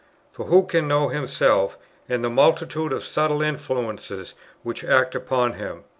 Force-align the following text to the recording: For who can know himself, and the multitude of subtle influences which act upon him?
For 0.31 0.45
who 0.47 0.65
can 0.65 0.87
know 0.87 1.09
himself, 1.09 1.77
and 2.09 2.23
the 2.25 2.29
multitude 2.31 2.91
of 2.91 3.03
subtle 3.03 3.43
influences 3.43 4.33
which 4.63 4.83
act 4.83 5.13
upon 5.13 5.53
him? 5.53 5.83